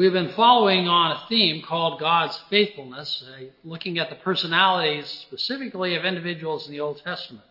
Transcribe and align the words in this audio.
We've 0.00 0.14
been 0.14 0.32
following 0.32 0.88
on 0.88 1.10
a 1.10 1.28
theme 1.28 1.60
called 1.60 2.00
God's 2.00 2.34
faithfulness, 2.48 3.22
uh, 3.22 3.44
looking 3.64 3.98
at 3.98 4.08
the 4.08 4.16
personalities 4.16 5.06
specifically 5.06 5.94
of 5.94 6.06
individuals 6.06 6.64
in 6.64 6.72
the 6.72 6.80
Old 6.80 7.02
Testament. 7.04 7.44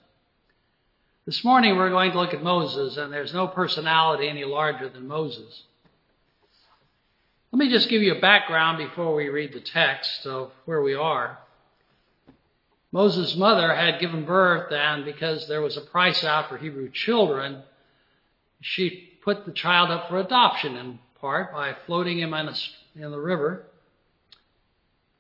This 1.28 1.44
morning 1.44 1.78
we're 1.78 1.92
going 1.92 2.12
to 2.12 2.20
look 2.20 2.34
at 2.34 2.42
Moses, 2.42 2.98
and 2.98 3.14
there's 3.14 3.36
no 3.36 3.46
personality 3.48 4.28
any 4.28 4.46
larger 4.46 4.90
than 4.90 5.08
Moses. 5.08 5.62
Let 7.52 7.60
me 7.60 7.70
just 7.70 7.88
give 7.88 8.02
you 8.02 8.16
a 8.16 8.20
background 8.20 8.80
before 8.80 9.14
we 9.14 9.30
read 9.30 9.54
the 9.54 9.60
text 9.60 10.26
of 10.26 10.50
where 10.66 10.82
we 10.82 10.96
are. 10.96 11.38
Moses' 12.92 13.36
mother 13.36 13.76
had 13.76 14.00
given 14.00 14.26
birth, 14.26 14.72
and 14.72 15.06
because 15.06 15.48
there 15.48 15.62
was 15.62 15.78
a 15.78 15.82
price 15.82 16.24
out 16.24 16.50
for 16.50 16.58
Hebrew 16.58 16.90
children, 16.90 17.62
she 18.60 19.20
put 19.24 19.46
the 19.46 19.52
child 19.52 19.92
up 19.92 20.10
for 20.10 20.20
adoption 20.20 20.76
in 20.76 20.98
part 21.22 21.52
by 21.52 21.76
floating 21.86 22.20
him 22.20 22.34
in, 22.34 22.48
a, 22.48 22.56
in 22.96 23.12
the 23.12 23.20
river. 23.20 23.64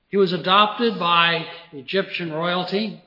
He 0.10 0.18
was 0.18 0.34
adopted 0.34 0.98
by 0.98 1.46
Egyptian 1.72 2.32
royalty. 2.32 3.02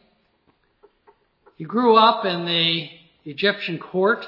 He 1.57 1.65
grew 1.65 1.97
up 1.97 2.25
in 2.25 2.45
the 2.45 2.89
Egyptian 3.25 3.79
court. 3.79 4.27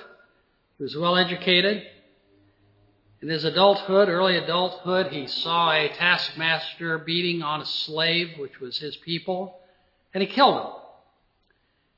He 0.79 0.83
was 0.83 0.97
well 0.97 1.17
educated. 1.17 1.83
In 3.23 3.29
his 3.29 3.45
adulthood, 3.45 4.09
early 4.09 4.37
adulthood, 4.37 5.13
he 5.13 5.27
saw 5.27 5.73
a 5.73 5.89
taskmaster 5.89 6.99
beating 6.99 7.43
on 7.43 7.61
a 7.61 7.67
slave, 7.67 8.39
which 8.39 8.61
was 8.61 8.79
his 8.79 8.97
people 8.97 9.61
and 10.15 10.23
he 10.23 10.29
killed 10.29 10.57
him. 10.57 10.73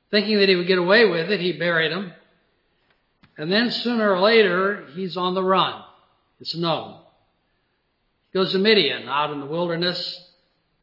Thinking 0.09 0.39
that 0.39 0.49
he 0.49 0.55
would 0.55 0.67
get 0.67 0.79
away 0.79 1.05
with 1.05 1.29
it, 1.29 1.39
he 1.39 1.53
buried 1.53 1.91
him. 1.91 2.11
And 3.37 3.51
then 3.51 3.69
sooner 3.69 4.11
or 4.11 4.19
later, 4.19 4.87
he's 4.95 5.15
on 5.15 5.35
the 5.35 5.43
run. 5.43 5.83
It's 6.39 6.55
known. 6.55 6.99
He 8.31 8.39
goes 8.39 8.51
to 8.51 8.59
Midian 8.59 9.07
out 9.07 9.31
in 9.31 9.39
the 9.39 9.45
wilderness, 9.45 10.29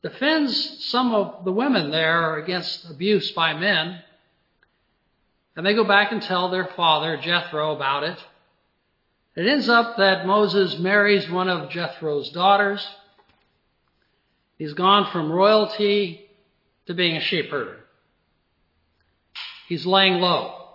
defends 0.02 0.84
some 0.84 1.14
of 1.14 1.44
the 1.44 1.52
women 1.52 1.90
there 1.90 2.36
against 2.36 2.90
abuse 2.90 3.30
by 3.32 3.54
men. 3.54 4.00
And 5.56 5.64
they 5.64 5.74
go 5.74 5.84
back 5.84 6.10
and 6.10 6.20
tell 6.20 6.50
their 6.50 6.66
father, 6.76 7.16
Jethro, 7.16 7.74
about 7.74 8.02
it. 8.02 8.18
It 9.36 9.46
ends 9.46 9.68
up 9.68 9.96
that 9.96 10.26
Moses 10.26 10.78
marries 10.78 11.28
one 11.30 11.48
of 11.48 11.70
Jethro's 11.70 12.30
daughters. 12.30 12.86
He's 14.58 14.74
gone 14.74 15.10
from 15.10 15.32
royalty 15.32 16.28
to 16.86 16.94
being 16.94 17.16
a 17.16 17.20
sheepherder. 17.20 17.76
He's 19.68 19.86
laying 19.86 20.14
low. 20.14 20.68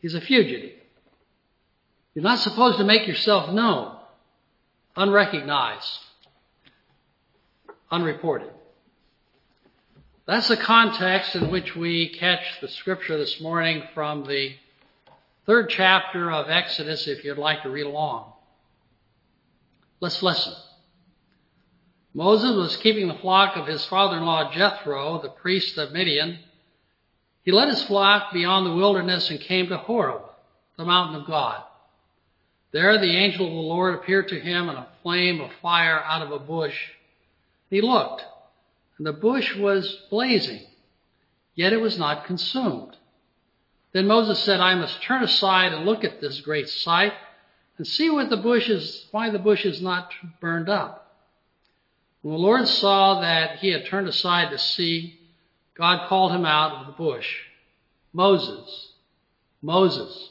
He's 0.00 0.14
a 0.14 0.20
fugitive. 0.20 0.79
You're 2.14 2.24
not 2.24 2.40
supposed 2.40 2.78
to 2.78 2.84
make 2.84 3.06
yourself 3.06 3.52
known, 3.52 3.96
unrecognized, 4.96 5.98
unreported. 7.90 8.50
That's 10.26 10.48
the 10.48 10.56
context 10.56 11.36
in 11.36 11.50
which 11.50 11.76
we 11.76 12.08
catch 12.08 12.60
the 12.60 12.68
scripture 12.68 13.16
this 13.16 13.40
morning 13.40 13.84
from 13.94 14.26
the 14.26 14.54
third 15.46 15.70
chapter 15.70 16.30
of 16.30 16.48
Exodus, 16.48 17.06
if 17.06 17.24
you'd 17.24 17.38
like 17.38 17.62
to 17.62 17.70
read 17.70 17.86
along. 17.86 18.32
Let's 20.00 20.22
listen. 20.22 20.54
Moses 22.12 22.56
was 22.56 22.76
keeping 22.78 23.06
the 23.06 23.14
flock 23.14 23.56
of 23.56 23.68
his 23.68 23.84
father-in-law 23.86 24.52
Jethro, 24.52 25.20
the 25.22 25.28
priest 25.28 25.78
of 25.78 25.92
Midian. 25.92 26.40
He 27.44 27.52
led 27.52 27.68
his 27.68 27.84
flock 27.84 28.32
beyond 28.32 28.66
the 28.66 28.74
wilderness 28.74 29.30
and 29.30 29.40
came 29.40 29.68
to 29.68 29.76
Horeb, 29.76 30.22
the 30.76 30.84
mountain 30.84 31.20
of 31.20 31.26
God. 31.26 31.62
There 32.72 32.98
the 32.98 33.16
angel 33.16 33.46
of 33.46 33.52
the 33.52 33.58
Lord 33.58 33.94
appeared 33.94 34.28
to 34.28 34.40
him 34.40 34.68
in 34.68 34.76
a 34.76 34.88
flame 35.02 35.40
of 35.40 35.50
fire 35.60 36.00
out 36.02 36.22
of 36.22 36.30
a 36.30 36.38
bush. 36.38 36.76
He 37.68 37.80
looked, 37.80 38.24
and 38.98 39.06
the 39.06 39.12
bush 39.12 39.56
was 39.56 40.02
blazing, 40.08 40.62
yet 41.54 41.72
it 41.72 41.80
was 41.80 41.98
not 41.98 42.26
consumed. 42.26 42.96
Then 43.92 44.06
Moses 44.06 44.38
said, 44.40 44.60
I 44.60 44.76
must 44.76 45.02
turn 45.02 45.22
aside 45.22 45.72
and 45.72 45.84
look 45.84 46.04
at 46.04 46.20
this 46.20 46.40
great 46.40 46.68
sight 46.68 47.12
and 47.76 47.86
see 47.86 48.08
what 48.08 48.30
the 48.30 48.36
bush 48.36 48.68
is, 48.68 49.06
why 49.10 49.30
the 49.30 49.38
bush 49.38 49.64
is 49.64 49.80
not 49.80 50.12
burned 50.40 50.68
up. 50.68 51.16
When 52.22 52.34
the 52.34 52.38
Lord 52.38 52.68
saw 52.68 53.20
that 53.20 53.58
he 53.60 53.70
had 53.70 53.86
turned 53.86 54.06
aside 54.06 54.50
to 54.50 54.58
see, 54.58 55.18
God 55.74 56.08
called 56.08 56.32
him 56.32 56.44
out 56.44 56.72
of 56.72 56.86
the 56.86 56.92
bush. 56.92 57.26
Moses, 58.12 58.92
Moses. 59.62 60.30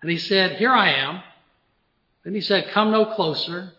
And 0.00 0.10
he 0.10 0.16
said, 0.16 0.56
Here 0.56 0.72
I 0.72 0.92
am. 0.94 1.22
Then 2.24 2.34
he 2.34 2.40
said, 2.40 2.70
Come 2.72 2.90
no 2.90 3.06
closer. 3.14 3.72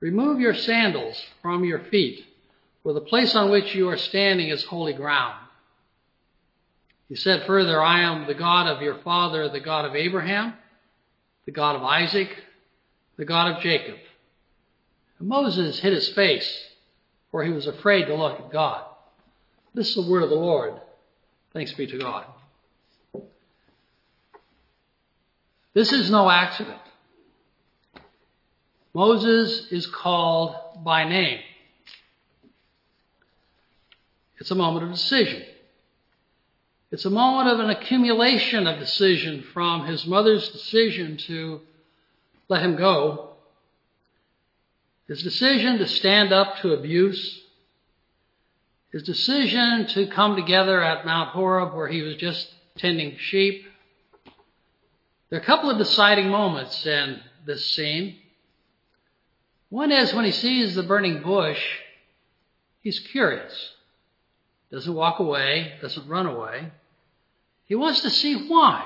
Remove 0.00 0.40
your 0.40 0.54
sandals 0.54 1.20
from 1.42 1.64
your 1.64 1.80
feet, 1.80 2.24
for 2.82 2.92
the 2.92 3.00
place 3.00 3.34
on 3.34 3.50
which 3.50 3.74
you 3.74 3.88
are 3.88 3.96
standing 3.96 4.48
is 4.48 4.64
holy 4.64 4.92
ground. 4.92 5.34
He 7.08 7.16
said 7.16 7.46
further, 7.46 7.82
I 7.82 8.02
am 8.02 8.26
the 8.26 8.34
God 8.34 8.68
of 8.68 8.82
your 8.82 8.98
father, 8.98 9.48
the 9.48 9.60
God 9.60 9.86
of 9.86 9.96
Abraham, 9.96 10.54
the 11.46 11.52
God 11.52 11.74
of 11.74 11.82
Isaac, 11.82 12.28
the 13.16 13.24
God 13.24 13.56
of 13.56 13.62
Jacob. 13.62 13.96
Moses 15.18 15.80
hid 15.80 15.92
his 15.92 16.08
face, 16.10 16.66
for 17.30 17.42
he 17.42 17.50
was 17.50 17.66
afraid 17.66 18.04
to 18.04 18.14
look 18.14 18.38
at 18.38 18.52
God. 18.52 18.84
This 19.74 19.88
is 19.88 19.94
the 19.96 20.10
word 20.10 20.22
of 20.22 20.30
the 20.30 20.36
Lord. 20.36 20.74
Thanks 21.52 21.72
be 21.72 21.86
to 21.86 21.98
God. 21.98 22.24
This 25.74 25.92
is 25.92 26.10
no 26.10 26.30
accident. 26.30 26.78
Moses 28.98 29.70
is 29.70 29.86
called 29.86 30.56
by 30.82 31.04
name. 31.04 31.38
It's 34.38 34.50
a 34.50 34.56
moment 34.56 34.86
of 34.86 34.90
decision. 34.90 35.44
It's 36.90 37.04
a 37.04 37.10
moment 37.10 37.48
of 37.48 37.60
an 37.60 37.70
accumulation 37.70 38.66
of 38.66 38.80
decision 38.80 39.44
from 39.54 39.86
his 39.86 40.04
mother's 40.04 40.48
decision 40.48 41.16
to 41.28 41.60
let 42.48 42.60
him 42.60 42.74
go 42.74 43.36
his 45.06 45.22
decision 45.22 45.78
to 45.78 45.86
stand 45.86 46.32
up 46.32 46.58
to 46.58 46.72
abuse, 46.72 47.40
his 48.90 49.04
decision 49.04 49.86
to 49.86 50.08
come 50.08 50.34
together 50.34 50.82
at 50.82 51.06
Mount 51.06 51.30
Horeb 51.30 51.72
where 51.72 51.86
he 51.86 52.02
was 52.02 52.16
just 52.16 52.52
tending 52.76 53.16
sheep. 53.16 53.64
There 55.30 55.38
are 55.38 55.42
a 55.42 55.46
couple 55.46 55.70
of 55.70 55.78
deciding 55.78 56.28
moments 56.28 56.84
in 56.84 57.20
this 57.46 57.64
scene. 57.76 58.18
One 59.70 59.92
is 59.92 60.14
when 60.14 60.24
he 60.24 60.30
sees 60.30 60.74
the 60.74 60.82
burning 60.82 61.22
bush, 61.22 61.62
he's 62.80 62.98
curious. 62.98 63.72
Doesn't 64.70 64.94
walk 64.94 65.18
away, 65.18 65.74
doesn't 65.80 66.08
run 66.08 66.26
away. 66.26 66.70
He 67.64 67.74
wants 67.74 68.00
to 68.02 68.10
see 68.10 68.48
why. 68.48 68.84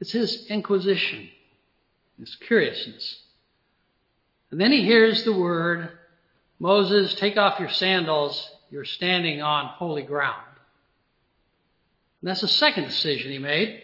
It's 0.00 0.12
his 0.12 0.46
inquisition, 0.46 1.28
his 2.18 2.34
curiousness. 2.36 3.20
And 4.50 4.60
then 4.60 4.72
he 4.72 4.82
hears 4.84 5.24
the 5.24 5.32
word, 5.32 5.90
Moses, 6.58 7.14
take 7.14 7.36
off 7.36 7.60
your 7.60 7.70
sandals. 7.70 8.50
You're 8.70 8.84
standing 8.84 9.42
on 9.42 9.66
holy 9.66 10.02
ground. 10.02 10.42
And 12.20 12.28
that's 12.28 12.40
the 12.40 12.48
second 12.48 12.84
decision 12.84 13.30
he 13.30 13.38
made. 13.38 13.82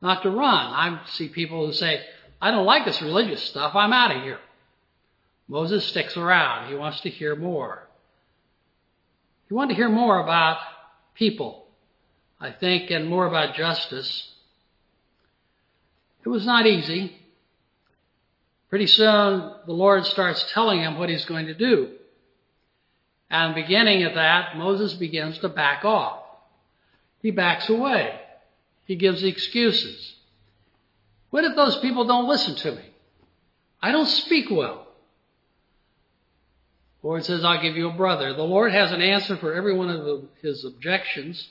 Not 0.00 0.22
to 0.22 0.30
run. 0.30 0.44
I 0.44 1.00
see 1.06 1.28
people 1.28 1.66
who 1.66 1.72
say, 1.72 2.04
I 2.40 2.50
don't 2.50 2.66
like 2.66 2.84
this 2.84 3.02
religious 3.02 3.42
stuff. 3.44 3.74
I'm 3.74 3.92
out 3.92 4.14
of 4.14 4.22
here. 4.22 4.38
Moses 5.48 5.86
sticks 5.86 6.16
around. 6.16 6.68
He 6.68 6.74
wants 6.74 7.00
to 7.00 7.10
hear 7.10 7.34
more. 7.34 7.88
He 9.48 9.54
wanted 9.54 9.70
to 9.70 9.76
hear 9.76 9.88
more 9.88 10.20
about 10.20 10.58
people, 11.14 11.66
I 12.38 12.52
think, 12.52 12.90
and 12.90 13.08
more 13.08 13.26
about 13.26 13.54
justice. 13.54 14.30
It 16.24 16.28
was 16.28 16.44
not 16.44 16.66
easy. 16.66 17.16
Pretty 18.68 18.86
soon, 18.86 19.54
the 19.66 19.72
Lord 19.72 20.04
starts 20.04 20.44
telling 20.52 20.80
him 20.80 20.98
what 20.98 21.08
he's 21.08 21.24
going 21.24 21.46
to 21.46 21.54
do. 21.54 21.92
And 23.30 23.54
beginning 23.54 24.02
at 24.02 24.14
that, 24.14 24.58
Moses 24.58 24.92
begins 24.94 25.38
to 25.38 25.48
back 25.48 25.84
off. 25.84 26.22
He 27.22 27.30
backs 27.30 27.68
away. 27.70 28.20
He 28.84 28.96
gives 28.96 29.22
excuses. 29.22 30.14
What 31.30 31.44
if 31.44 31.56
those 31.56 31.78
people 31.78 32.04
don't 32.06 32.28
listen 32.28 32.54
to 32.56 32.72
me? 32.72 32.84
I 33.80 33.92
don't 33.92 34.06
speak 34.06 34.50
well. 34.50 34.87
The 37.00 37.06
Lord 37.06 37.24
says, 37.24 37.44
I'll 37.44 37.62
give 37.62 37.76
you 37.76 37.88
a 37.90 37.94
brother. 37.94 38.34
The 38.34 38.42
Lord 38.42 38.72
has 38.72 38.90
an 38.90 39.00
answer 39.00 39.36
for 39.36 39.54
every 39.54 39.74
one 39.74 39.88
of 39.88 40.04
the, 40.04 40.28
his 40.42 40.64
objections. 40.64 41.48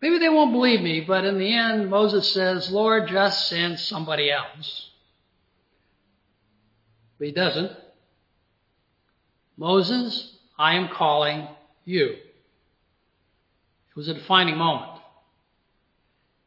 Maybe 0.00 0.18
they 0.18 0.28
won't 0.28 0.52
believe 0.52 0.80
me, 0.80 1.00
but 1.00 1.24
in 1.24 1.38
the 1.38 1.52
end, 1.52 1.90
Moses 1.90 2.32
says, 2.32 2.70
Lord, 2.70 3.08
just 3.08 3.48
send 3.48 3.78
somebody 3.78 4.30
else. 4.30 4.90
But 7.18 7.28
he 7.28 7.32
doesn't. 7.32 7.72
Moses, 9.56 10.36
I 10.58 10.74
am 10.74 10.88
calling 10.88 11.46
you. 11.84 12.16
It 13.88 13.96
was 13.96 14.08
a 14.08 14.14
defining 14.14 14.56
moment. 14.56 15.00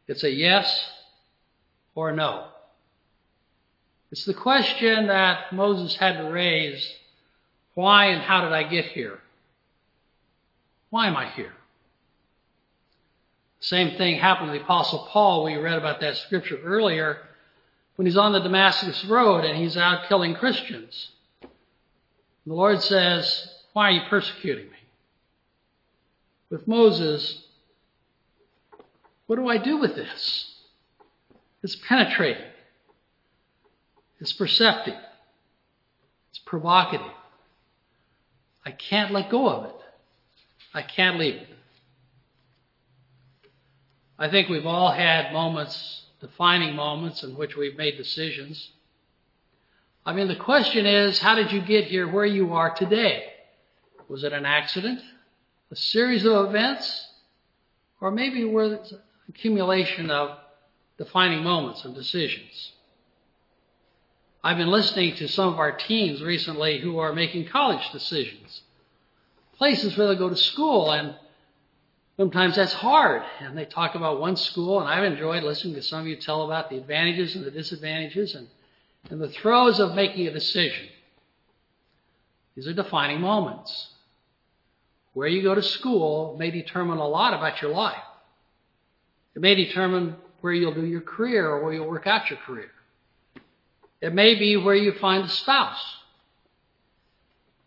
It's 0.08 0.24
a 0.24 0.32
yes 0.32 0.90
or 1.96 2.12
no. 2.12 2.48
It's 4.12 4.26
the 4.26 4.34
question 4.34 5.08
that 5.08 5.54
Moses 5.54 5.96
had 5.96 6.18
to 6.18 6.30
raise 6.30 6.90
why 7.78 8.06
and 8.06 8.24
how 8.24 8.42
did 8.42 8.54
I 8.54 8.64
get 8.64 8.86
here? 8.86 9.20
Why 10.90 11.06
am 11.06 11.16
I 11.16 11.30
here? 11.30 11.54
Same 13.60 13.96
thing 14.00 14.18
happened 14.18 14.52
to 14.52 14.58
the 14.58 14.64
Apostle 14.64 15.08
Paul. 15.12 15.44
We 15.44 15.58
read 15.58 15.78
about 15.78 16.02
that 16.02 16.18
scripture 16.18 16.58
earlier 16.64 17.20
when 17.96 18.08
he's 18.08 18.18
on 18.18 18.34
the 18.34 18.40
Damascus 18.40 19.06
Road 19.06 19.46
and 19.46 19.56
he's 19.56 19.78
out 19.78 20.08
killing 20.08 20.34
Christians. 20.34 21.12
The 21.42 22.54
Lord 22.56 22.82
says, 22.82 23.48
Why 23.74 23.90
are 23.90 23.92
you 23.92 24.02
persecuting 24.10 24.72
me? 24.72 24.78
With 26.50 26.68
Moses, 26.68 27.44
what 29.28 29.36
do 29.36 29.48
I 29.48 29.60
do 29.60 29.78
with 29.78 29.94
this? 29.94 30.56
It's 31.62 31.76
penetrating. 31.76 32.42
It's 34.20 34.34
perceptive. 34.34 34.98
It's 36.32 36.40
provocative. 36.40 37.12
I 38.68 38.72
can't 38.72 39.14
let 39.14 39.30
go 39.30 39.48
of 39.48 39.64
it. 39.64 39.76
I 40.74 40.82
can't 40.82 41.18
leave 41.18 41.36
it. 41.36 41.48
I 44.20 44.30
think 44.30 44.50
we've 44.50 44.66
all 44.66 44.92
had 44.92 45.32
moments, 45.32 46.02
defining 46.20 46.76
moments, 46.76 47.24
in 47.24 47.38
which 47.38 47.56
we've 47.56 47.78
made 47.78 47.96
decisions. 47.96 48.72
I 50.06 50.12
mean, 50.12 50.28
the 50.28 50.36
question 50.36 50.86
is, 50.86 51.18
how 51.18 51.36
did 51.36 51.54
you 51.54 51.62
get 51.62 51.86
here 51.86 52.12
where 52.12 52.26
you 52.26 52.56
are 52.56 52.76
today? 52.76 53.32
Was 54.10 54.26
it 54.26 54.34
an 54.34 54.46
accident? 54.46 55.00
A 55.72 55.76
series 55.78 56.26
of 56.26 56.48
events? 56.48 57.08
Or 58.02 58.12
maybe 58.12 58.44
were 58.44 58.74
it 58.74 58.92
an 58.92 59.00
accumulation 59.30 60.12
of 60.12 60.40
defining 60.98 61.42
moments 61.42 61.86
and 61.86 61.96
decisions? 61.96 62.74
I've 64.44 64.58
been 64.58 64.70
listening 64.70 65.16
to 65.16 65.28
some 65.28 65.50
of 65.50 65.60
our 65.60 65.72
teens 65.72 66.22
recently 66.22 66.80
who 66.80 67.00
are 67.00 67.14
making 67.14 67.48
college 67.48 67.92
decisions. 67.92 68.62
Places 69.58 69.98
where 69.98 70.08
they 70.08 70.16
go 70.16 70.30
to 70.30 70.36
school 70.36 70.92
and 70.92 71.16
Sometimes 72.18 72.56
that's 72.56 72.74
hard. 72.74 73.22
And 73.40 73.58
they 73.58 73.66
talk 73.66 73.96
about 73.96 74.20
one 74.20 74.36
school, 74.36 74.80
and 74.80 74.90
I've 74.90 75.04
enjoyed 75.04 75.44
listening 75.44 75.76
to 75.76 75.84
some 75.84 76.02
of 76.02 76.08
you 76.08 76.16
tell 76.16 76.44
about 76.44 76.70
the 76.70 76.78
advantages 76.78 77.36
and 77.36 77.46
the 77.46 77.52
disadvantages 77.52 78.34
and, 78.34 78.48
and 79.12 79.22
the 79.22 79.30
throes 79.30 79.80
of 79.80 79.94
making 79.94 80.28
a 80.28 80.34
decision. 80.34 80.88
These 82.56 82.68
are 82.68 82.74
defining 82.74 83.22
moments. 83.22 83.94
Where 85.14 85.28
you 85.28 85.44
go 85.44 85.54
to 85.54 85.62
school 85.62 86.36
may 86.40 86.50
determine 86.50 86.98
a 86.98 87.08
lot 87.08 87.34
about 87.36 87.62
your 87.62 87.72
life. 87.72 87.96
It 89.36 89.42
may 89.42 89.54
determine 89.54 90.16
where 90.42 90.54
you'll 90.54 90.74
do 90.74 90.86
your 90.86 91.02
career 91.02 91.48
or 91.48 91.64
where 91.64 91.74
you'll 91.74 91.88
work 91.88 92.08
out 92.08 92.32
your 92.32 92.40
career. 92.40 92.72
It 94.02 94.14
may 94.14 94.36
be 94.36 94.58
where 94.58 94.76
you 94.76 94.94
find 94.94 95.26
a 95.26 95.30
spouse. 95.30 95.96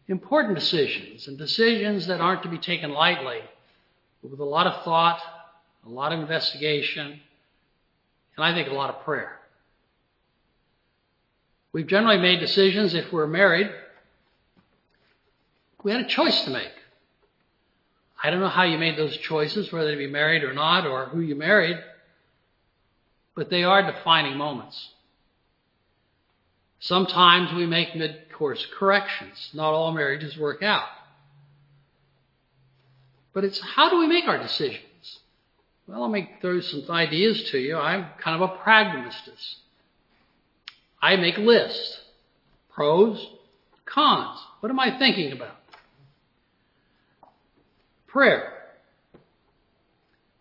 Important 0.09 0.59
decisions 0.59 1.29
and 1.29 1.39
decisions 1.39 2.07
that 2.07 2.21
aren't 2.21 2.43
to 2.43 2.49
be 2.49 2.59
taken 2.59 2.91
lightly 2.91 3.41
but 4.23 4.31
with 4.31 4.41
a 4.41 4.45
lot 4.45 4.67
of 4.67 4.85
thought, 4.85 5.21
a 5.87 5.89
lot 5.89 6.13
of 6.13 6.21
investigation, 6.21 7.21
and 8.37 8.45
I 8.45 8.55
think 8.55 8.69
a 8.69 8.75
lot 8.75 8.91
of 8.91 9.03
prayer. 9.05 9.39
We've 11.73 11.87
generally 11.87 12.19
made 12.19 12.41
decisions 12.41 12.95
if 12.95 13.13
we're 13.13 13.27
married. 13.27 13.71
We 15.83 15.93
had 15.93 16.03
a 16.03 16.09
choice 16.09 16.45
to 16.45 16.51
make. 16.51 16.73
I 18.23 18.29
don't 18.29 18.41
know 18.41 18.49
how 18.49 18.65
you 18.65 18.77
made 18.77 18.99
those 18.99 19.17
choices, 19.17 19.73
whether 19.73 19.93
to 19.93 19.97
be 19.97 20.07
married 20.07 20.43
or 20.43 20.53
not, 20.53 20.87
or 20.87 21.07
who 21.07 21.21
you 21.21 21.35
married, 21.35 21.79
but 23.35 23.49
they 23.49 23.65
are 23.65 23.91
defining 23.91 24.37
moments. 24.37 24.91
Sometimes 26.81 27.53
we 27.53 27.67
make 27.67 27.95
mid 27.95 28.33
course 28.33 28.67
corrections. 28.79 29.51
Not 29.53 29.73
all 29.73 29.93
marriages 29.93 30.37
work 30.37 30.63
out. 30.63 30.89
But 33.33 33.45
it's 33.45 33.61
how 33.61 33.91
do 33.91 33.99
we 33.99 34.07
make 34.07 34.27
our 34.27 34.39
decisions? 34.39 34.81
Well, 35.87 36.01
let 36.03 36.11
me 36.11 36.31
throw 36.41 36.61
some 36.61 36.85
ideas 36.91 37.51
to 37.51 37.59
you. 37.59 37.77
I'm 37.77 38.07
kind 38.19 38.43
of 38.43 38.51
a 38.51 38.57
pragmatist. 38.59 39.57
I 41.03 41.17
make 41.17 41.37
lists. 41.37 42.01
Pros, 42.71 43.29
cons. 43.85 44.39
What 44.61 44.71
am 44.71 44.81
I 44.81 44.99
thinking 44.99 45.33
about? 45.33 45.57
Prayer. 48.07 48.53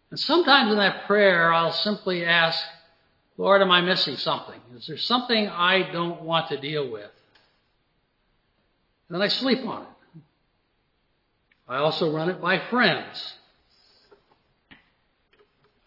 And 0.09 0.19
sometimes 0.19 0.71
in 0.71 0.77
that 0.77 1.05
prayer, 1.05 1.53
I'll 1.53 1.71
simply 1.71 2.25
ask, 2.25 2.59
Lord, 3.39 3.61
am 3.61 3.71
I 3.71 3.79
missing 3.79 4.17
something? 4.17 4.59
Is 4.75 4.87
there 4.87 4.97
something 4.97 5.47
I 5.47 5.89
don't 5.93 6.23
want 6.23 6.49
to 6.49 6.59
deal 6.59 6.91
with? 6.91 7.09
And 9.07 9.15
then 9.15 9.21
I 9.21 9.29
sleep 9.29 9.65
on 9.65 9.83
it. 9.83 10.21
I 11.65 11.77
also 11.77 12.13
run 12.13 12.29
it 12.29 12.41
by 12.41 12.59
friends. 12.69 13.35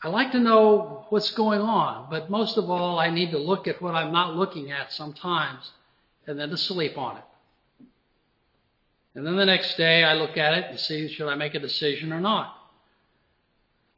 I 0.03 0.09
like 0.09 0.33
to 0.33 0.39
know 0.39 1.05
what's 1.11 1.31
going 1.33 1.61
on, 1.61 2.07
but 2.09 2.31
most 2.31 2.57
of 2.57 2.71
all, 2.71 2.99
I 2.99 3.11
need 3.11 3.33
to 3.33 3.39
look 3.39 3.69
at 3.69 3.83
what 3.83 3.95
I'm 3.95 4.13
not 4.15 4.35
looking 4.35 4.73
at 4.73 4.91
sometimes 4.91 5.73
and 6.27 6.39
then 6.39 6.49
to 6.49 6.57
sleep 6.57 6.97
on 6.97 7.19
it. 7.19 7.25
And 9.15 9.27
then 9.27 9.37
the 9.37 9.45
next 9.45 9.77
day 9.77 10.05
I 10.05 10.15
look 10.15 10.39
at 10.39 10.55
it 10.57 10.65
and 10.71 10.81
see 10.81 11.07
should 11.07 11.29
I 11.29 11.35
make 11.35 11.55
a 11.55 11.61
decision 11.61 12.15
or 12.15 12.21
not. 12.21 12.57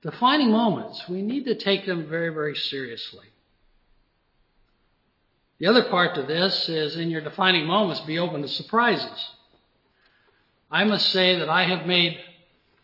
Defining 0.02 0.50
moments, 0.50 1.08
we 1.08 1.22
need 1.22 1.44
to 1.44 1.54
take 1.54 1.86
them 1.86 2.08
very, 2.08 2.30
very 2.30 2.56
seriously. 2.56 3.28
The 5.58 5.66
other 5.66 5.84
part 5.84 6.14
to 6.16 6.22
this 6.22 6.68
is 6.68 6.96
in 6.96 7.10
your 7.10 7.20
defining 7.20 7.66
moments, 7.66 8.00
be 8.00 8.18
open 8.18 8.42
to 8.42 8.48
surprises. 8.48 9.30
I 10.70 10.84
must 10.84 11.10
say 11.10 11.38
that 11.38 11.48
I 11.48 11.64
have 11.64 11.86
made 11.86 12.18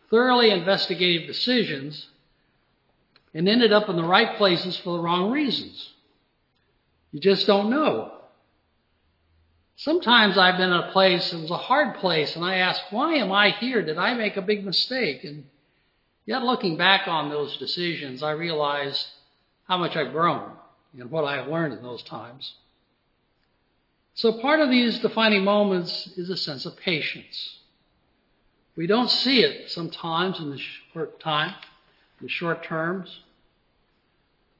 thoroughly 0.08 0.50
investigative 0.50 1.26
decisions 1.26 2.06
and 3.34 3.48
ended 3.48 3.72
up 3.72 3.88
in 3.88 3.96
the 3.96 4.04
right 4.04 4.36
places 4.36 4.76
for 4.78 4.96
the 4.96 5.02
wrong 5.02 5.30
reasons. 5.30 5.92
You 7.10 7.20
just 7.20 7.46
don't 7.46 7.70
know. 7.70 8.12
Sometimes 9.76 10.36
I've 10.36 10.58
been 10.58 10.70
in 10.70 10.76
a 10.76 10.92
place, 10.92 11.32
it 11.32 11.40
was 11.40 11.50
a 11.50 11.56
hard 11.56 11.96
place, 11.96 12.36
and 12.36 12.44
I 12.44 12.56
ask, 12.56 12.80
why 12.90 13.14
am 13.14 13.32
I 13.32 13.50
here? 13.50 13.82
Did 13.82 13.98
I 13.98 14.14
make 14.14 14.36
a 14.36 14.42
big 14.42 14.64
mistake? 14.64 15.24
And 15.24 15.44
yet 16.26 16.42
looking 16.42 16.76
back 16.76 17.08
on 17.08 17.30
those 17.30 17.56
decisions, 17.56 18.22
I 18.22 18.32
realize 18.32 19.10
how 19.66 19.78
much 19.78 19.96
I've 19.96 20.12
grown 20.12 20.52
and 20.98 21.10
what 21.10 21.24
I've 21.24 21.48
learned 21.48 21.74
in 21.74 21.82
those 21.82 22.02
times. 22.02 22.54
So 24.14 24.40
part 24.40 24.60
of 24.60 24.70
these 24.70 24.98
defining 24.98 25.44
moments 25.44 26.08
is 26.16 26.30
a 26.30 26.36
sense 26.36 26.66
of 26.66 26.76
patience. 26.76 27.58
We 28.76 28.86
don't 28.86 29.10
see 29.10 29.42
it 29.42 29.70
sometimes 29.70 30.38
in 30.38 30.50
the 30.50 30.60
short 30.92 31.20
time, 31.20 31.54
in 32.20 32.26
the 32.26 32.28
short 32.28 32.64
terms. 32.64 33.20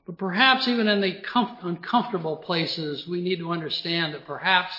But 0.06 0.18
perhaps 0.18 0.66
even 0.66 0.88
in 0.88 1.00
the 1.00 1.20
comf- 1.22 1.64
uncomfortable 1.64 2.36
places, 2.36 3.06
we 3.06 3.20
need 3.20 3.38
to 3.38 3.52
understand 3.52 4.14
that 4.14 4.26
perhaps 4.26 4.72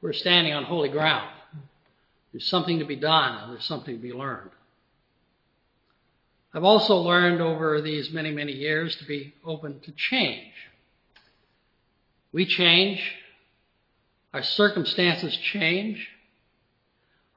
we're 0.00 0.12
standing 0.12 0.52
on 0.52 0.64
holy 0.64 0.88
ground. 0.88 1.28
There's 2.32 2.46
something 2.46 2.78
to 2.78 2.84
be 2.84 2.96
done 2.96 3.42
and 3.42 3.52
there's 3.52 3.64
something 3.64 3.96
to 3.96 4.02
be 4.02 4.12
learned. 4.12 4.50
I've 6.52 6.64
also 6.64 6.96
learned 6.96 7.40
over 7.40 7.80
these 7.80 8.10
many, 8.10 8.30
many 8.30 8.52
years 8.52 8.96
to 8.96 9.04
be 9.04 9.34
open 9.44 9.80
to 9.80 9.92
change. 9.92 10.52
We 12.32 12.46
change. 12.46 13.00
Our 14.34 14.42
circumstances 14.42 15.36
change. 15.36 16.08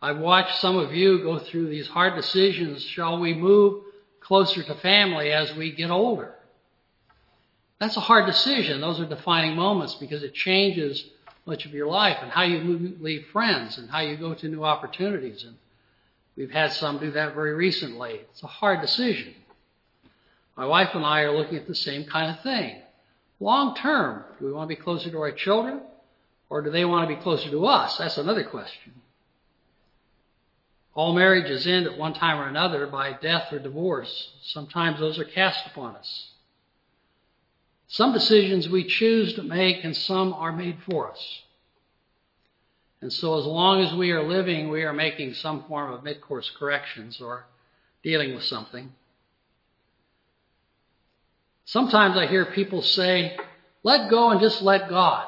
I've 0.01 0.17
watched 0.17 0.59
some 0.59 0.77
of 0.77 0.93
you 0.93 1.19
go 1.23 1.39
through 1.39 1.69
these 1.69 1.87
hard 1.87 2.15
decisions. 2.15 2.83
Shall 2.83 3.19
we 3.19 3.33
move 3.33 3.83
closer 4.19 4.63
to 4.63 4.75
family 4.75 5.31
as 5.31 5.55
we 5.55 5.71
get 5.71 5.91
older? 5.91 6.33
That's 7.79 7.97
a 7.97 8.01
hard 8.01 8.25
decision. 8.25 8.81
Those 8.81 8.99
are 8.99 9.05
defining 9.05 9.55
moments 9.55 9.95
because 9.95 10.23
it 10.23 10.33
changes 10.33 11.05
much 11.45 11.65
of 11.65 11.73
your 11.73 11.87
life 11.87 12.17
and 12.21 12.31
how 12.31 12.43
you 12.43 12.95
leave 12.99 13.27
friends 13.31 13.77
and 13.77 13.89
how 13.89 13.99
you 13.99 14.17
go 14.17 14.33
to 14.33 14.47
new 14.47 14.63
opportunities. 14.63 15.43
And 15.43 15.55
we've 16.35 16.51
had 16.51 16.73
some 16.73 16.99
do 16.99 17.11
that 17.11 17.35
very 17.35 17.53
recently. 17.53 18.21
It's 18.31 18.43
a 18.43 18.47
hard 18.47 18.81
decision. 18.81 19.33
My 20.55 20.65
wife 20.65 20.89
and 20.93 21.05
I 21.05 21.21
are 21.21 21.35
looking 21.35 21.57
at 21.57 21.67
the 21.67 21.75
same 21.75 22.05
kind 22.05 22.31
of 22.31 22.43
thing. 22.43 22.81
Long 23.39 23.75
term, 23.75 24.23
do 24.39 24.45
we 24.45 24.53
want 24.53 24.69
to 24.69 24.75
be 24.75 24.81
closer 24.81 25.09
to 25.09 25.19
our 25.19 25.31
children 25.31 25.81
or 26.49 26.61
do 26.61 26.69
they 26.69 26.85
want 26.85 27.09
to 27.09 27.15
be 27.15 27.21
closer 27.21 27.49
to 27.49 27.65
us? 27.65 27.97
That's 27.97 28.17
another 28.17 28.43
question. 28.43 28.93
All 30.95 31.13
marriages 31.13 31.65
end 31.65 31.87
at 31.87 31.97
one 31.97 32.13
time 32.13 32.39
or 32.39 32.47
another 32.47 32.85
by 32.85 33.13
death 33.13 33.51
or 33.51 33.57
divorce. 33.57 34.29
Sometimes 34.43 34.99
those 34.99 35.17
are 35.17 35.25
cast 35.25 35.65
upon 35.65 35.95
us. 35.95 36.29
Some 37.87 38.13
decisions 38.13 38.69
we 38.69 38.83
choose 38.83 39.33
to 39.33 39.43
make 39.43 39.83
and 39.83 39.95
some 39.95 40.33
are 40.33 40.51
made 40.51 40.77
for 40.89 41.11
us. 41.11 41.41
And 43.03 43.11
so 43.11 43.37
as 43.37 43.45
long 43.45 43.81
as 43.81 43.93
we 43.93 44.11
are 44.11 44.23
living, 44.23 44.69
we 44.69 44.83
are 44.83 44.93
making 44.93 45.33
some 45.33 45.65
form 45.65 45.91
of 45.91 46.05
mid-course 46.05 46.49
corrections 46.57 47.19
or 47.19 47.43
dealing 48.01 48.33
with 48.33 48.45
something. 48.45 48.93
Sometimes 51.65 52.15
I 52.15 52.27
hear 52.27 52.45
people 52.45 52.81
say, 52.81 53.37
let 53.83 54.09
go 54.09 54.29
and 54.29 54.39
just 54.39 54.61
let 54.61 54.87
God. 54.87 55.27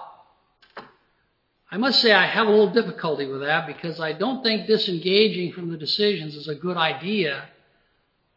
I 1.70 1.76
must 1.76 2.00
say 2.02 2.14
I 2.14 2.28
have 2.28 2.48
a 2.48 2.50
little 2.50 2.72
difficulty 2.72 3.26
with 3.26 3.42
that 3.42 3.68
because 3.68 4.00
I 4.00 4.14
don't 4.14 4.42
think 4.42 4.68
disengaging 4.68 5.52
from 5.52 5.70
the 5.70 5.76
decisions 5.78 6.34
is 6.38 6.48
a 6.48 6.56
good 6.56 6.78
idea, 6.78 7.44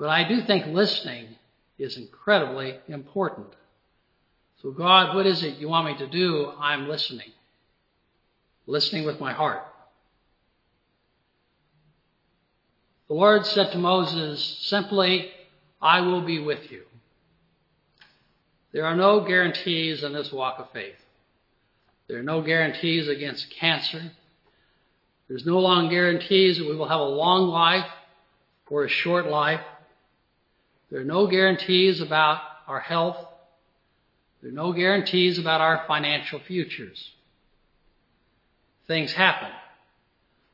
but 0.00 0.08
I 0.08 0.26
do 0.26 0.40
think 0.40 0.66
listening 0.66 1.28
is 1.78 1.96
incredibly 1.96 2.76
important. 2.88 3.46
So, 4.62 4.72
God, 4.72 5.14
what 5.14 5.26
is 5.26 5.44
it 5.44 5.58
you 5.58 5.68
want 5.68 5.86
me 5.86 5.96
to 5.98 6.08
do? 6.08 6.50
I'm 6.58 6.88
listening. 6.88 7.30
Listening 8.68 9.06
with 9.06 9.18
my 9.18 9.32
heart. 9.32 9.62
The 13.08 13.14
Lord 13.14 13.46
said 13.46 13.72
to 13.72 13.78
Moses 13.78 14.58
simply, 14.68 15.30
I 15.80 16.02
will 16.02 16.20
be 16.20 16.38
with 16.38 16.70
you. 16.70 16.82
There 18.72 18.84
are 18.84 18.94
no 18.94 19.24
guarantees 19.26 20.04
in 20.04 20.12
this 20.12 20.30
walk 20.30 20.58
of 20.58 20.70
faith. 20.72 21.00
There 22.08 22.18
are 22.18 22.22
no 22.22 22.42
guarantees 22.42 23.08
against 23.08 23.48
cancer. 23.58 24.12
There's 25.28 25.46
no 25.46 25.60
long 25.60 25.88
guarantees 25.88 26.58
that 26.58 26.68
we 26.68 26.76
will 26.76 26.88
have 26.88 27.00
a 27.00 27.04
long 27.04 27.48
life 27.48 27.90
or 28.68 28.84
a 28.84 28.88
short 28.90 29.28
life. 29.28 29.62
There 30.90 31.00
are 31.00 31.04
no 31.04 31.26
guarantees 31.26 32.02
about 32.02 32.42
our 32.66 32.80
health. 32.80 33.16
There 34.42 34.50
are 34.50 34.54
no 34.54 34.74
guarantees 34.74 35.38
about 35.38 35.62
our 35.62 35.84
financial 35.88 36.38
futures. 36.40 37.12
Things 38.88 39.12
happen. 39.12 39.50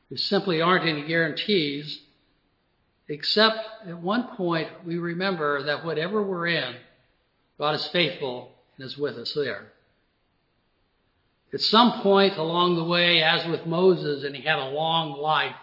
There 0.09 0.17
simply 0.17 0.61
aren't 0.61 0.87
any 0.87 1.07
guarantees, 1.07 1.99
except 3.07 3.57
at 3.87 3.97
one 3.97 4.35
point 4.35 4.67
we 4.85 4.97
remember 4.97 5.63
that 5.63 5.83
whatever 5.83 6.21
we're 6.21 6.47
in, 6.47 6.75
God 7.57 7.75
is 7.75 7.87
faithful 7.87 8.51
and 8.77 8.85
is 8.85 8.97
with 8.97 9.15
us 9.15 9.33
there. 9.33 9.71
At 11.53 11.61
some 11.61 12.01
point 12.01 12.35
along 12.35 12.75
the 12.75 12.83
way, 12.83 13.23
as 13.23 13.47
with 13.47 13.65
Moses, 13.65 14.25
and 14.25 14.35
he 14.35 14.43
had 14.43 14.59
a 14.59 14.69
long 14.69 15.13
life, 15.13 15.55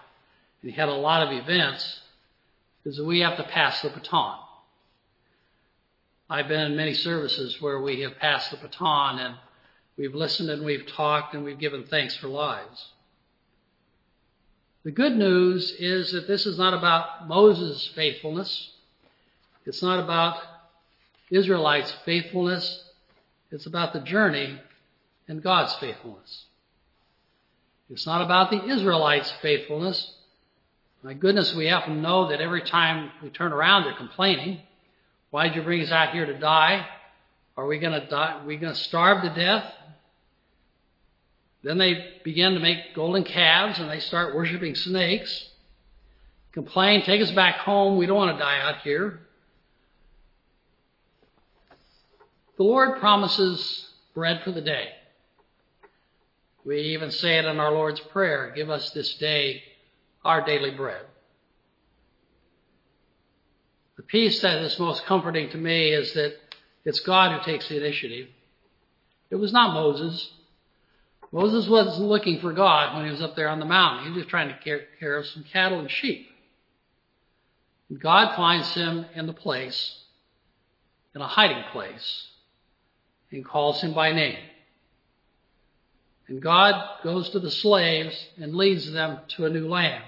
and 0.62 0.70
he 0.70 0.76
had 0.76 0.88
a 0.88 0.94
lot 0.94 1.26
of 1.26 1.38
events, 1.38 2.00
is 2.86 2.96
that 2.96 3.04
we 3.04 3.20
have 3.20 3.36
to 3.36 3.44
pass 3.44 3.82
the 3.82 3.90
baton. 3.90 4.38
I've 6.30 6.48
been 6.48 6.72
in 6.72 6.76
many 6.76 6.94
services 6.94 7.60
where 7.60 7.82
we 7.82 8.00
have 8.00 8.18
passed 8.18 8.50
the 8.50 8.56
baton 8.56 9.18
and 9.18 9.34
we've 9.96 10.14
listened 10.14 10.50
and 10.50 10.64
we've 10.64 10.86
talked 10.86 11.34
and 11.34 11.44
we've 11.44 11.58
given 11.58 11.84
thanks 11.84 12.16
for 12.16 12.28
lives. 12.28 12.88
The 14.84 14.90
good 14.90 15.16
news 15.16 15.70
is 15.78 16.12
that 16.12 16.26
this 16.26 16.44
is 16.44 16.58
not 16.58 16.74
about 16.74 17.28
Moses' 17.28 17.90
faithfulness. 17.94 18.72
It's 19.64 19.82
not 19.82 20.00
about 20.00 20.38
Israelites' 21.30 21.94
faithfulness. 22.04 22.84
It's 23.52 23.66
about 23.66 23.92
the 23.92 24.00
journey 24.00 24.58
and 25.28 25.42
God's 25.42 25.74
faithfulness. 25.74 26.46
It's 27.90 28.06
not 28.06 28.22
about 28.22 28.50
the 28.50 28.64
Israelites' 28.64 29.32
faithfulness. 29.42 30.14
My 31.02 31.14
goodness, 31.14 31.54
we 31.54 31.66
happen 31.66 31.96
to 31.96 32.00
know 32.00 32.28
that 32.28 32.40
every 32.40 32.62
time 32.62 33.10
we 33.22 33.30
turn 33.30 33.52
around, 33.52 33.84
they're 33.84 33.94
complaining. 33.94 34.60
Why'd 35.30 35.54
you 35.54 35.62
bring 35.62 35.82
us 35.82 35.90
out 35.90 36.12
here 36.12 36.26
to 36.26 36.38
die? 36.38 36.86
Are 37.56 37.66
we 37.66 37.78
going 37.78 38.00
to 38.00 38.06
die? 38.06 38.40
Are 38.40 38.46
we 38.46 38.56
going 38.56 38.72
to 38.72 38.78
starve 38.78 39.22
to 39.22 39.34
death? 39.34 39.64
Then 41.62 41.78
they 41.78 42.18
begin 42.24 42.54
to 42.54 42.60
make 42.60 42.94
golden 42.94 43.24
calves 43.24 43.78
and 43.78 43.88
they 43.88 44.00
start 44.00 44.34
worshiping 44.34 44.74
snakes. 44.74 45.48
Complain, 46.52 47.02
take 47.02 47.22
us 47.22 47.30
back 47.30 47.56
home. 47.58 47.96
We 47.96 48.06
don't 48.06 48.16
want 48.16 48.36
to 48.36 48.42
die 48.42 48.60
out 48.60 48.82
here. 48.82 49.20
The 52.56 52.64
Lord 52.64 53.00
promises 53.00 53.88
bread 54.14 54.42
for 54.44 54.50
the 54.50 54.60
day. 54.60 54.88
We 56.64 56.78
even 56.94 57.10
say 57.10 57.38
it 57.38 57.44
in 57.44 57.58
our 57.58 57.72
Lord's 57.72 58.00
Prayer 58.00 58.52
Give 58.54 58.70
us 58.70 58.90
this 58.90 59.14
day 59.14 59.62
our 60.24 60.44
daily 60.44 60.70
bread. 60.70 61.04
The 63.96 64.02
piece 64.02 64.40
that 64.42 64.62
is 64.62 64.78
most 64.78 65.04
comforting 65.06 65.50
to 65.50 65.58
me 65.58 65.92
is 65.92 66.12
that 66.14 66.34
it's 66.84 67.00
God 67.00 67.38
who 67.38 67.50
takes 67.50 67.68
the 67.68 67.76
initiative. 67.76 68.28
It 69.30 69.36
was 69.36 69.52
not 69.52 69.74
Moses. 69.74 70.30
Moses 71.32 71.66
wasn't 71.66 72.06
looking 72.08 72.40
for 72.40 72.52
God 72.52 72.94
when 72.94 73.06
he 73.06 73.10
was 73.10 73.22
up 73.22 73.34
there 73.34 73.48
on 73.48 73.58
the 73.58 73.64
mountain. 73.64 74.04
He 74.04 74.10
was 74.10 74.18
just 74.18 74.28
trying 74.28 74.48
to 74.48 74.54
take 74.62 75.00
care 75.00 75.16
of 75.16 75.26
some 75.26 75.44
cattle 75.44 75.80
and 75.80 75.90
sheep. 75.90 76.28
And 77.88 77.98
God 77.98 78.36
finds 78.36 78.72
him 78.74 79.06
in 79.14 79.26
the 79.26 79.32
place, 79.32 79.98
in 81.14 81.22
a 81.22 81.26
hiding 81.26 81.64
place, 81.72 82.28
and 83.30 83.44
calls 83.44 83.80
him 83.80 83.94
by 83.94 84.12
name. 84.12 84.36
And 86.28 86.40
God 86.40 86.74
goes 87.02 87.30
to 87.30 87.40
the 87.40 87.50
slaves 87.50 88.28
and 88.38 88.54
leads 88.54 88.92
them 88.92 89.18
to 89.28 89.46
a 89.46 89.50
new 89.50 89.68
land. 89.68 90.04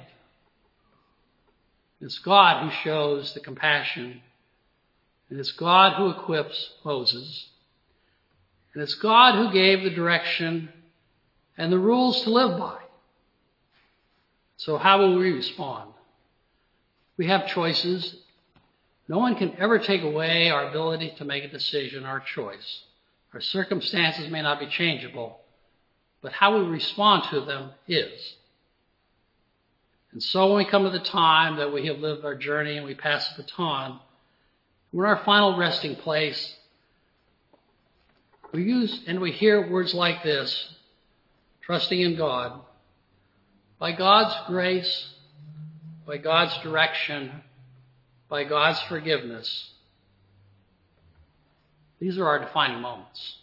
It's 2.03 2.19
God 2.19 2.65
who 2.65 2.71
shows 2.83 3.33
the 3.33 3.41
compassion, 3.41 4.21
and 5.31 5.41
it's 5.41 5.53
God 5.53 5.95
who 5.97 6.11
equips 6.11 6.71
Moses, 6.85 7.49
and 8.75 8.83
it's 8.83 8.95
God 8.95 9.37
who 9.37 9.53
gave 9.55 9.83
the 9.83 9.91
direction 9.91 10.69
and 11.57 11.73
the 11.73 11.79
rules 11.79 12.23
to 12.23 12.31
live 12.31 12.59
by. 12.59 12.79
So, 14.57 14.79
how 14.79 14.99
will 14.99 15.17
we 15.17 15.33
respond? 15.33 15.93
We 17.17 17.27
have 17.27 17.47
choices. 17.47 18.17
No 19.09 19.19
one 19.19 19.37
can 19.37 19.55
ever 19.59 19.79
take 19.79 20.03
away 20.03 20.51
our 20.51 20.69
ability 20.69 21.15
to 21.19 21.25
make 21.25 21.45
a 21.45 21.49
decision, 21.49 22.05
our 22.05 22.21
choice. 22.21 22.85
Our 23.33 23.41
circumstances 23.41 24.31
may 24.31 24.43
not 24.43 24.61
be 24.61 24.67
changeable, 24.67 25.41
but 26.23 26.33
how 26.33 26.59
we 26.59 26.67
respond 26.67 27.25
to 27.31 27.41
them 27.41 27.73
is. 27.87 28.37
And 30.13 30.23
so 30.23 30.47
when 30.47 30.59
we 30.59 30.65
come 30.65 30.85
to 30.85 30.91
the 30.91 31.01
time 31.01 31.57
that 31.57 31.73
we 31.73 31.87
have 31.89 31.99
lived 31.99 32.25
our 32.25 32.37
journey 32.37 32.77
and 32.77 32.87
we 32.87 32.95
pass 32.95 33.29
the 33.31 33.43
baton, 33.43 33.99
we're 34.93 35.07
in 35.07 35.11
our 35.19 35.25
final 35.25 35.59
resting 35.59 35.97
place. 35.97 36.55
We 38.53 38.63
use 38.63 39.03
and 39.09 39.21
we 39.21 39.33
hear 39.33 39.69
words 39.69 39.93
like 39.93 40.23
this, 40.23 40.77
trusting 41.67 42.01
in 42.01 42.17
God. 42.17 42.61
By 43.79 43.93
God's 43.93 44.35
grace, 44.47 45.15
by 46.07 46.19
God's 46.19 46.57
direction, 46.63 47.43
by 48.29 48.45
God's 48.45 48.81
forgiveness, 48.83 49.71
these 51.99 52.19
are 52.19 52.27
our 52.27 52.39
defining 52.39 52.81
moments. 52.81 53.39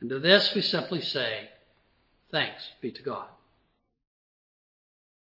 And 0.00 0.10
to 0.10 0.18
this 0.18 0.54
we 0.54 0.62
simply 0.62 1.00
say, 1.00 1.48
thanks 2.30 2.62
be 2.80 2.90
to 2.90 3.02
God. 3.02 3.28